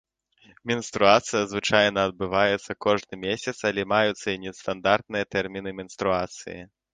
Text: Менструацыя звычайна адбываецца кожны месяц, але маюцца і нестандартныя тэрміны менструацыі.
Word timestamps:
Менструацыя 0.69 1.41
звычайна 1.51 2.05
адбываецца 2.09 2.77
кожны 2.85 3.13
месяц, 3.27 3.53
але 3.71 3.81
маюцца 3.93 4.27
і 4.35 4.41
нестандартныя 4.47 5.29
тэрміны 5.37 5.77
менструацыі. 5.83 6.59